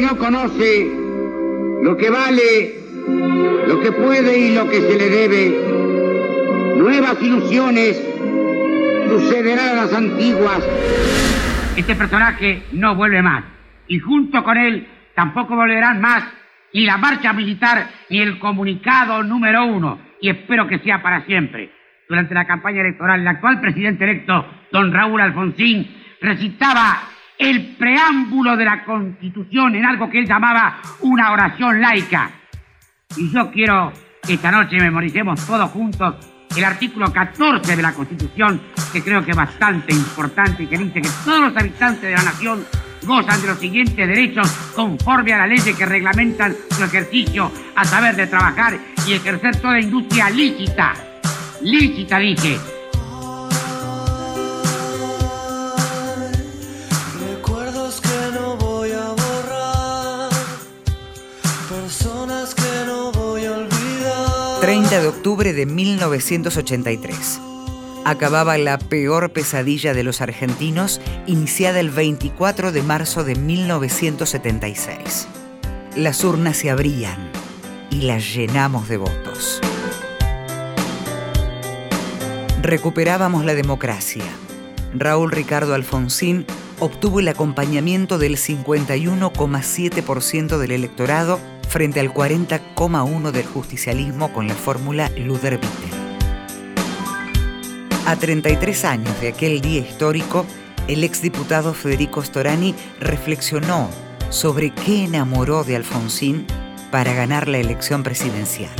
[0.00, 0.90] no conoce
[1.82, 2.74] lo que vale,
[3.66, 6.76] lo que puede y lo que se le debe.
[6.76, 8.02] Nuevas ilusiones
[9.08, 10.62] sucederán a las antiguas.
[11.76, 13.44] Este personaje no vuelve más.
[13.86, 16.24] Y junto con él tampoco volverán más
[16.72, 19.98] ni la marcha militar ni el comunicado número uno.
[20.20, 21.70] Y espero que sea para siempre.
[22.08, 25.86] Durante la campaña electoral, el actual presidente electo, don Raúl Alfonsín,
[26.20, 32.30] recitaba el preámbulo de la Constitución en algo que él llamaba una oración laica.
[33.16, 33.92] Y yo quiero
[34.22, 36.16] que esta noche memoricemos todos juntos
[36.56, 38.60] el artículo 14 de la Constitución,
[38.92, 42.22] que creo que es bastante importante y que dice que todos los habitantes de la
[42.22, 42.64] nación
[43.02, 48.14] gozan de los siguientes derechos conforme a la ley que reglamentan su ejercicio a saber
[48.16, 50.94] de trabajar y ejercer toda industria lícita.
[51.60, 52.73] Lícita, dije
[64.64, 67.38] 30 de octubre de 1983.
[68.06, 75.28] Acababa la peor pesadilla de los argentinos, iniciada el 24 de marzo de 1976.
[75.96, 77.30] Las urnas se abrían
[77.90, 79.60] y las llenamos de votos.
[82.62, 84.24] Recuperábamos la democracia.
[84.94, 86.46] Raúl Ricardo Alfonsín
[86.80, 95.08] obtuvo el acompañamiento del 51,7% del electorado frente al 40,1% del justicialismo con la fórmula
[95.16, 95.92] Luder-Vittel.
[98.06, 100.44] A 33 años de aquel día histórico,
[100.88, 103.88] el exdiputado Federico Storani reflexionó
[104.28, 106.46] sobre qué enamoró de Alfonsín
[106.90, 108.74] para ganar la elección presidencial.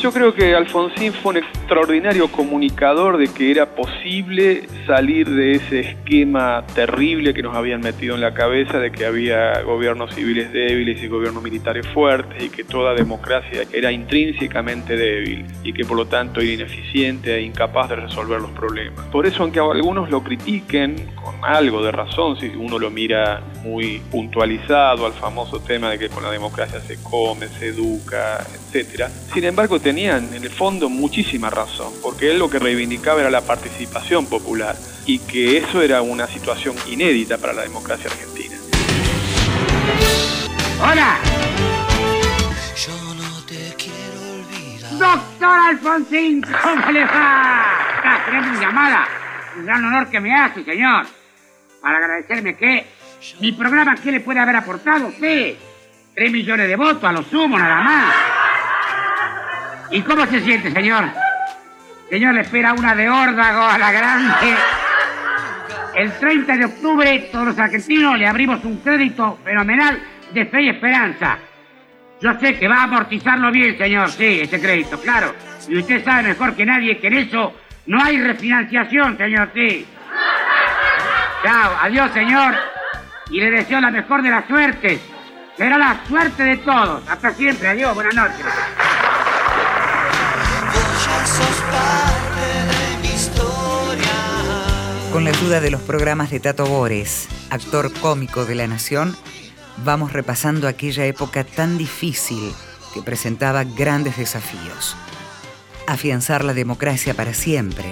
[0.00, 1.38] Yo creo que Alfonsín fue un
[1.68, 8.14] extraordinario comunicador de que era posible salir de ese esquema terrible que nos habían metido
[8.14, 12.64] en la cabeza de que había gobiernos civiles débiles y gobiernos militares fuertes y que
[12.64, 17.96] toda democracia era intrínsecamente débil y que por lo tanto era ineficiente e incapaz de
[17.96, 19.04] resolver los problemas.
[19.08, 24.00] Por eso aunque algunos lo critiquen con algo de razón, si uno lo mira muy
[24.10, 28.38] puntualizado al famoso tema de que con la democracia se come, se educa,
[28.72, 29.08] etc.
[29.34, 33.40] Sin embargo, tenían en el fondo muchísima razón, porque él lo que reivindicaba era la
[33.40, 34.76] participación popular
[35.06, 38.56] y que eso era una situación inédita para la democracia argentina.
[40.80, 41.16] ¡Hola!
[42.76, 44.98] Yo no te quiero olvidar.
[44.98, 47.74] Doctor Alfonsín, ¿cómo le va?
[47.96, 49.08] Está esperando mi llamada.
[49.56, 51.06] Un gran honor que me hace, señor.
[51.82, 52.86] Para agradecerme que
[53.40, 55.56] mi programa, ¿qué le puede haber aportado usted?
[56.14, 58.14] Tres millones de votos, a lo sumo, nada más.
[59.90, 61.27] ¿Y cómo se siente, señor?
[62.10, 64.56] Señor, le espera una de órdago a la grande.
[65.94, 70.00] El 30 de octubre, todos los argentinos le abrimos un crédito fenomenal
[70.32, 71.38] de fe y esperanza.
[72.20, 75.34] Yo sé que va a amortizarlo bien, señor, sí, ese crédito, claro.
[75.68, 77.54] Y usted sabe mejor que nadie que en eso
[77.86, 79.86] no hay refinanciación, señor, sí.
[81.44, 82.54] Chao, adiós, señor.
[83.30, 85.00] Y le deseo la mejor de las suertes.
[85.56, 87.08] Será la suerte de todos.
[87.08, 88.46] Hasta siempre, adiós, buenas noches.
[95.12, 99.16] Con la ayuda de los programas de Tato Bores, actor cómico de la Nación,
[99.84, 102.52] vamos repasando aquella época tan difícil
[102.92, 104.96] que presentaba grandes desafíos.
[105.86, 107.86] Afianzar la democracia para siempre,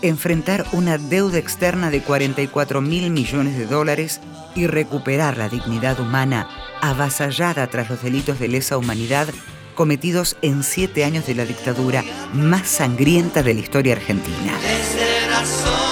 [0.00, 4.20] enfrentar una deuda externa de 44 mil millones de dólares
[4.54, 6.48] y recuperar la dignidad humana
[6.80, 9.28] avasallada tras los delitos de lesa humanidad
[9.74, 14.52] cometidos en siete años de la dictadura más sangrienta de la historia argentina.
[14.62, 15.89] Desde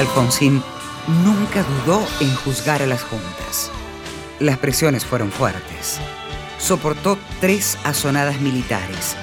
[0.00, 0.62] Alfonsín
[1.24, 3.70] nunca dudó en juzgar a las juntas.
[4.38, 5.98] Las presiones fueron fuertes.
[6.58, 9.14] Soportó tres azonadas militares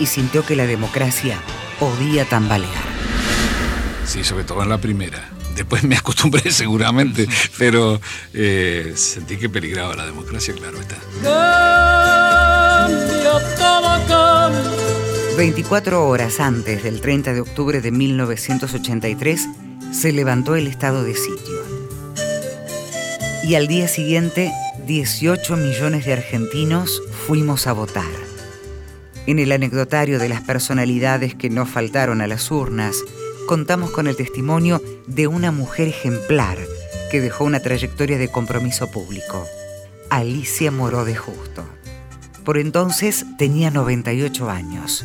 [0.00, 1.38] y sintió que la democracia
[1.78, 2.72] podía tambalear.
[4.04, 5.30] Sí, sobre todo en la primera.
[5.54, 8.00] Después me acostumbré seguramente, pero
[8.34, 10.96] eh, sentí que peligraba la democracia, claro está.
[11.22, 15.36] Cambia, todo cambia.
[15.36, 21.62] 24 horas antes del 30 de octubre de 1983 se levantó el estado de sitio.
[23.44, 24.52] Y al día siguiente,
[24.86, 28.04] 18 millones de argentinos fuimos a votar.
[29.26, 33.02] En el anecdotario de las personalidades que no faltaron a las urnas,
[33.46, 36.58] contamos con el testimonio de una mujer ejemplar
[37.10, 39.46] que dejó una trayectoria de compromiso público,
[40.10, 41.64] Alicia Moró de Justo.
[42.44, 45.04] Por entonces tenía 98 años.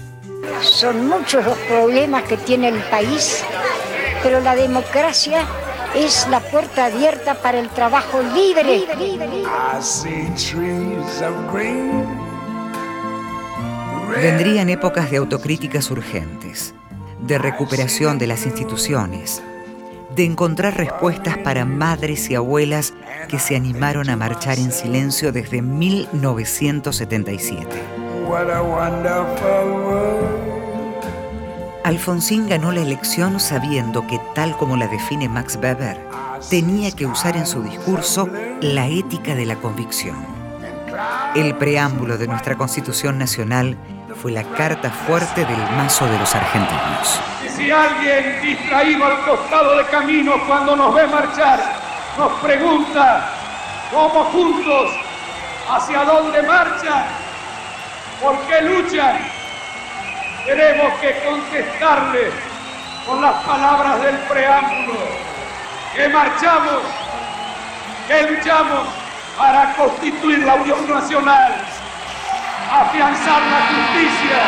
[0.61, 3.43] Son muchos los problemas que tiene el país,
[4.23, 5.45] pero la democracia
[5.95, 8.85] es la puerta abierta para el trabajo libre.
[14.21, 16.73] Vendrían épocas de autocríticas urgentes,
[17.19, 19.43] de recuperación de las instituciones,
[20.15, 22.93] de encontrar respuestas para madres y abuelas
[23.29, 27.67] que se animaron a marchar en silencio desde 1977.
[31.83, 35.99] Alfonsín ganó la elección sabiendo que, tal como la define Max Weber,
[36.49, 38.29] tenía que usar en su discurso
[38.61, 40.15] la ética de la convicción.
[41.35, 43.77] El preámbulo de nuestra Constitución Nacional
[44.21, 47.19] fue la carta fuerte del mazo de los argentinos.
[47.55, 51.59] si alguien distraído al costado de camino cuando nos ve marchar
[52.17, 53.29] nos pregunta
[53.91, 54.91] cómo juntos,
[55.69, 57.05] hacia dónde marchan,
[58.21, 59.40] por qué luchan,
[60.45, 62.31] tenemos que contestarle
[63.05, 64.99] con las palabras del preámbulo,
[65.95, 66.83] que marchamos,
[68.07, 68.87] que luchamos
[69.37, 71.53] para constituir la Unión Nacional
[72.71, 74.39] afianzar la justicia,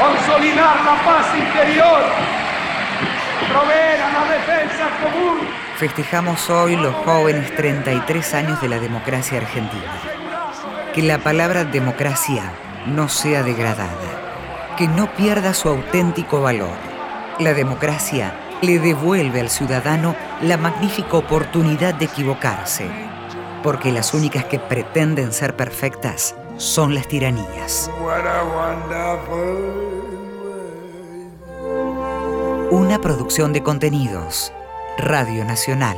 [0.00, 2.02] consolidar la paz interior,
[3.48, 5.48] proveer a la defensa común.
[5.76, 9.92] Festejamos hoy los jóvenes 33 años de la democracia argentina.
[10.94, 12.44] Que la palabra democracia
[12.86, 16.76] no sea degradada, que no pierda su auténtico valor.
[17.38, 22.88] La democracia le devuelve al ciudadano la magnífica oportunidad de equivocarse,
[23.62, 27.90] porque las únicas que pretenden ser perfectas son las tiranías.
[32.70, 34.52] Una producción de contenidos.
[34.98, 35.96] Radio Nacional.